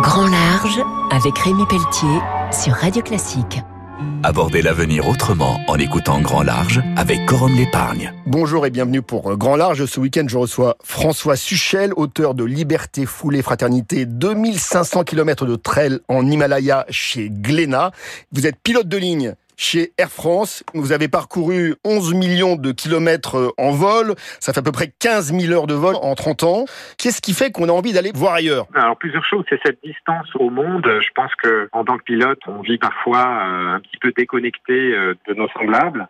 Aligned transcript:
Grand 0.00 0.28
Large 0.28 0.80
avec 1.10 1.36
Rémi 1.38 1.66
Pelletier 1.66 2.20
sur 2.52 2.72
Radio 2.72 3.02
Classique. 3.02 3.62
Abordez 4.22 4.62
l'avenir 4.62 5.08
autrement 5.08 5.58
en 5.66 5.76
écoutant 5.76 6.20
Grand 6.20 6.44
Large 6.44 6.80
avec 6.96 7.26
Corum 7.26 7.56
l'épargne. 7.56 8.12
Bonjour 8.24 8.64
et 8.64 8.70
bienvenue 8.70 9.02
pour 9.02 9.36
Grand 9.36 9.56
Large. 9.56 9.86
Ce 9.86 9.98
week-end, 9.98 10.26
je 10.28 10.38
reçois 10.38 10.76
François 10.84 11.34
Suchel, 11.34 11.92
auteur 11.96 12.34
de 12.34 12.44
Liberté, 12.44 13.06
Foulée, 13.06 13.42
Fraternité, 13.42 14.06
2500 14.06 15.02
km 15.02 15.46
de 15.46 15.56
trail 15.56 15.98
en 16.06 16.24
Himalaya 16.30 16.86
chez 16.90 17.28
Glénat. 17.28 17.90
Vous 18.30 18.46
êtes 18.46 18.56
pilote 18.62 18.86
de 18.86 18.98
ligne 18.98 19.34
chez 19.58 19.92
Air 19.98 20.08
France. 20.08 20.64
Vous 20.72 20.92
avez 20.92 21.08
parcouru 21.08 21.74
11 21.84 22.14
millions 22.14 22.56
de 22.56 22.72
kilomètres 22.72 23.36
euh, 23.36 23.50
en 23.58 23.72
vol. 23.72 24.14
Ça 24.40 24.54
fait 24.54 24.60
à 24.60 24.62
peu 24.62 24.72
près 24.72 24.90
15 24.98 25.34
000 25.34 25.52
heures 25.52 25.66
de 25.66 25.74
vol 25.74 25.96
en 26.00 26.14
30 26.14 26.44
ans. 26.44 26.64
Qu'est-ce 26.96 27.20
qui 27.20 27.34
fait 27.34 27.50
qu'on 27.50 27.68
a 27.68 27.72
envie 27.72 27.92
d'aller 27.92 28.12
voir 28.14 28.34
ailleurs? 28.34 28.66
Alors 28.74 28.96
plusieurs 28.96 29.24
choses. 29.26 29.44
C'est 29.50 29.60
cette 29.66 29.82
distance 29.84 30.28
au 30.36 30.48
monde. 30.48 30.86
Je 30.86 31.08
pense 31.14 31.34
que 31.42 31.68
en 31.72 31.84
tant 31.84 31.98
que 31.98 32.04
pilote, 32.04 32.38
on 32.46 32.62
vit 32.62 32.78
parfois 32.78 33.26
euh, 33.26 33.74
un 33.74 33.80
petit 33.80 33.98
peu 34.00 34.12
déconnecté 34.16 34.72
euh, 34.72 35.14
de 35.26 35.34
nos 35.34 35.48
semblables. 35.48 36.08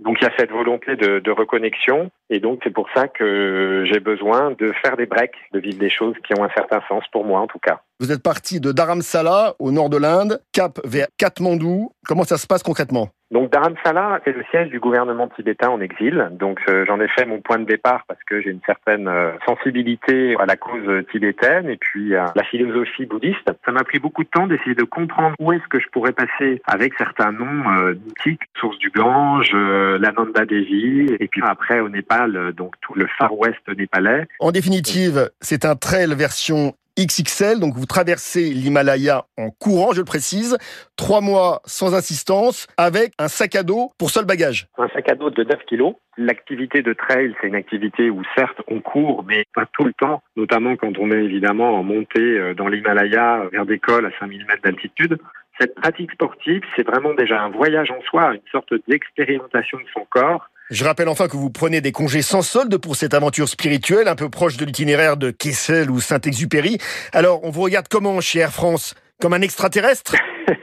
Donc 0.00 0.16
il 0.20 0.24
y 0.24 0.26
a 0.26 0.32
cette 0.38 0.50
volonté 0.50 0.96
de, 0.96 1.30
reconnexion 1.30 2.10
et 2.28 2.40
donc 2.40 2.60
c'est 2.64 2.72
pour 2.72 2.88
ça 2.94 3.06
que 3.06 3.84
j'ai 3.90 4.00
besoin 4.00 4.50
de 4.52 4.72
faire 4.82 4.96
des 4.96 5.06
breaks, 5.06 5.36
de 5.52 5.60
vivre 5.60 5.78
des 5.78 5.90
choses 5.90 6.14
qui 6.26 6.32
ont 6.38 6.44
un 6.44 6.50
certain 6.50 6.80
sens 6.88 7.04
pour 7.12 7.24
moi 7.24 7.40
en 7.40 7.46
tout 7.46 7.58
cas. 7.58 7.82
Vous 8.00 8.10
êtes 8.10 8.22
parti 8.22 8.60
de 8.60 8.72
Dharamsala 8.72 9.54
au 9.58 9.70
nord 9.70 9.90
de 9.90 9.98
l'Inde, 9.98 10.40
cap 10.52 10.78
vers 10.84 11.06
Katmandou. 11.18 11.92
Comment 12.06 12.24
ça 12.24 12.38
se 12.38 12.46
passe 12.46 12.62
concrètement? 12.62 13.10
Donc 13.30 13.52
Dharamsala, 13.52 14.20
c'est 14.24 14.32
le 14.32 14.44
siège 14.50 14.70
du 14.70 14.80
gouvernement 14.80 15.28
tibétain 15.28 15.68
en 15.68 15.80
exil. 15.80 16.30
Donc 16.32 16.58
euh, 16.68 16.84
j'en 16.86 17.00
ai 17.00 17.06
fait 17.06 17.24
mon 17.26 17.40
point 17.40 17.58
de 17.58 17.64
départ 17.64 18.02
parce 18.08 18.18
que 18.24 18.40
j'ai 18.40 18.50
une 18.50 18.60
certaine 18.66 19.06
euh, 19.06 19.32
sensibilité 19.46 20.34
à 20.40 20.46
la 20.46 20.56
cause 20.56 21.04
tibétaine 21.12 21.68
et 21.68 21.76
puis 21.76 22.16
à 22.16 22.32
la 22.34 22.42
philosophie 22.42 23.06
bouddhiste. 23.06 23.48
Ça 23.64 23.70
m'a 23.70 23.84
pris 23.84 24.00
beaucoup 24.00 24.24
de 24.24 24.28
temps 24.28 24.48
d'essayer 24.48 24.74
de 24.74 24.82
comprendre 24.82 25.36
où 25.38 25.52
est-ce 25.52 25.66
que 25.68 25.78
je 25.78 25.86
pourrais 25.92 26.12
passer 26.12 26.60
avec 26.66 26.94
certains 26.98 27.30
noms 27.30 27.70
euh, 27.70 27.94
mythiques, 28.04 28.42
source 28.58 28.78
du 28.78 28.90
Gange, 28.90 29.52
l'Ananda 29.52 30.44
Devi, 30.44 31.14
et 31.20 31.28
puis 31.28 31.42
après 31.44 31.78
au 31.80 31.88
Népal, 31.88 32.52
donc 32.56 32.74
tout 32.80 32.94
le 32.94 33.06
Far 33.18 33.38
West 33.38 33.60
népalais. 33.76 34.26
En 34.40 34.50
définitive, 34.50 35.30
c'est 35.40 35.64
un 35.64 35.76
trail 35.76 36.14
version 36.16 36.74
XXL, 37.06 37.60
donc 37.60 37.74
vous 37.74 37.86
traversez 37.86 38.50
l'Himalaya 38.50 39.24
en 39.38 39.50
courant, 39.50 39.92
je 39.92 40.00
le 40.00 40.04
précise, 40.04 40.58
trois 40.96 41.20
mois 41.20 41.62
sans 41.64 41.94
assistance, 41.94 42.66
avec 42.76 43.12
un 43.18 43.28
sac 43.28 43.54
à 43.56 43.62
dos 43.62 43.90
pour 43.98 44.10
seul 44.10 44.24
bagage. 44.24 44.66
Un 44.78 44.88
sac 44.88 45.08
à 45.08 45.14
dos 45.14 45.30
de 45.30 45.42
9 45.42 45.64
kilos. 45.66 45.94
L'activité 46.18 46.82
de 46.82 46.92
trail, 46.92 47.34
c'est 47.40 47.48
une 47.48 47.54
activité 47.54 48.10
où 48.10 48.22
certes 48.36 48.60
on 48.68 48.80
court, 48.80 49.24
mais 49.26 49.44
pas 49.54 49.64
tout 49.72 49.84
le 49.84 49.94
temps, 49.94 50.22
notamment 50.36 50.76
quand 50.76 50.98
on 50.98 51.10
est 51.10 51.24
évidemment 51.24 51.78
en 51.78 51.82
montée 51.82 52.20
euh, 52.20 52.54
dans 52.54 52.68
l'Himalaya 52.68 53.44
vers 53.50 53.64
des 53.64 53.78
cols 53.78 54.06
à 54.06 54.10
5000 54.18 54.44
mètres 54.46 54.62
d'altitude. 54.62 55.18
Cette 55.58 55.74
pratique 55.74 56.12
sportive, 56.12 56.62
c'est 56.76 56.86
vraiment 56.86 57.14
déjà 57.14 57.40
un 57.40 57.50
voyage 57.50 57.90
en 57.90 58.00
soi, 58.02 58.34
une 58.34 58.50
sorte 58.50 58.74
d'expérimentation 58.88 59.78
de 59.78 59.84
son 59.94 60.06
corps 60.10 60.49
je 60.70 60.84
rappelle 60.84 61.08
enfin 61.08 61.26
que 61.26 61.36
vous 61.36 61.50
prenez 61.50 61.80
des 61.80 61.90
congés 61.90 62.22
sans 62.22 62.42
solde 62.42 62.76
pour 62.76 62.94
cette 62.94 63.12
aventure 63.12 63.48
spirituelle, 63.48 64.06
un 64.06 64.14
peu 64.14 64.28
proche 64.28 64.56
de 64.56 64.64
l'itinéraire 64.64 65.16
de 65.16 65.32
Kessel 65.32 65.90
ou 65.90 66.00
Saint-Exupéry. 66.00 66.78
Alors, 67.12 67.40
on 67.42 67.50
vous 67.50 67.62
regarde 67.62 67.88
comment 67.88 68.20
chez 68.20 68.38
Air 68.38 68.52
France? 68.52 68.94
Comme 69.20 69.34
un 69.34 69.42
extraterrestre? 69.42 70.14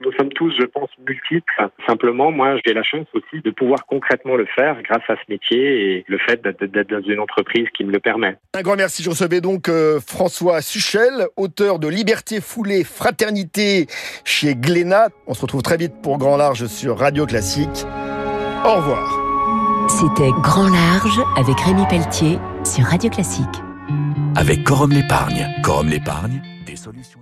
Nous 0.00 0.12
sommes 0.18 0.30
tous, 0.30 0.52
je 0.58 0.64
pense, 0.64 0.88
multiples. 1.06 1.68
Simplement, 1.86 2.32
moi, 2.32 2.56
j'ai 2.64 2.72
la 2.72 2.82
chance 2.82 3.06
aussi 3.12 3.42
de 3.42 3.50
pouvoir 3.50 3.84
concrètement 3.86 4.34
le 4.34 4.46
faire 4.46 4.82
grâce 4.82 5.02
à 5.08 5.14
ce 5.14 5.30
métier 5.30 5.96
et 5.96 6.04
le 6.08 6.18
fait 6.18 6.42
d'être 6.42 6.90
dans 6.90 7.02
une 7.02 7.20
entreprise 7.20 7.66
qui 7.76 7.84
me 7.84 7.92
le 7.92 8.00
permet. 8.00 8.36
Un 8.54 8.62
grand 8.62 8.76
merci. 8.76 9.02
Je 9.02 9.10
recevais 9.10 9.40
donc 9.40 9.68
euh, 9.68 10.00
François 10.00 10.62
Suchel, 10.62 11.26
auteur 11.36 11.78
de 11.78 11.86
Liberté 11.86 12.40
foulée, 12.40 12.82
fraternité 12.82 13.86
chez 14.24 14.54
Glénat. 14.54 15.10
On 15.26 15.34
se 15.34 15.42
retrouve 15.42 15.62
très 15.62 15.76
vite 15.76 15.92
pour 16.02 16.18
Grand 16.18 16.36
Large 16.36 16.66
sur 16.66 16.98
Radio 16.98 17.26
Classique. 17.26 17.86
Au 18.64 18.76
revoir. 18.76 19.88
C'était 19.88 20.30
Grand 20.40 20.68
Large 20.68 21.20
avec 21.36 21.58
Rémi 21.60 21.84
Pelletier 21.88 22.38
sur 22.64 22.84
Radio 22.84 23.10
Classique. 23.10 23.62
Avec 24.36 24.62
Corum 24.62 24.92
l'épargne. 24.92 25.48
Corum 25.64 25.88
l'épargne, 25.88 26.40
des 26.64 26.76
solutions. 26.76 27.18